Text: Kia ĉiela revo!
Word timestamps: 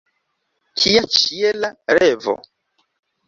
Kia 0.83 1.03
ĉiela 1.17 1.71
revo! 1.99 2.35